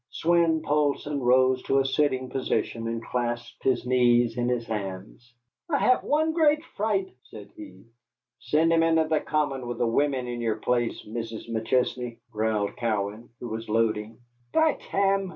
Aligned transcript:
Swein 0.11 0.63
Poulsson 0.63 1.19
rose 1.21 1.61
to 1.61 1.77
a 1.77 1.85
sitting 1.85 2.31
position 2.31 2.87
and 2.87 3.05
clasped 3.05 3.63
his 3.63 3.85
knees 3.85 4.35
in 4.35 4.49
his 4.49 4.65
hands. 4.65 5.31
"I 5.69 5.77
haf 5.77 6.03
one 6.03 6.31
great 6.33 6.65
fright," 6.65 7.15
said 7.21 7.51
he. 7.55 7.83
"Send 8.39 8.73
him 8.73 8.81
into 8.81 9.07
the 9.07 9.19
common 9.19 9.67
with 9.67 9.77
the 9.77 9.85
women 9.85 10.25
in 10.25 10.41
yere 10.41 10.55
place, 10.55 11.05
Mis' 11.05 11.47
McChesney," 11.47 12.17
growled 12.31 12.77
Cowan, 12.77 13.29
who 13.39 13.49
was 13.49 13.69
loading. 13.69 14.17
"By 14.51 14.73
tam!" 14.73 15.29